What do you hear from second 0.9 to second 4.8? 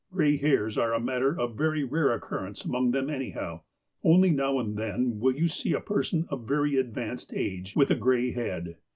a matter of very rare occurrence among them anyhow. Only now and